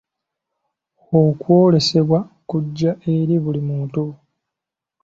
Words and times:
Okwolesebwa 1.21 2.19
kujja 2.49 2.91
eri 3.13 3.35
buli 3.43 3.61
muntu. 3.69 4.03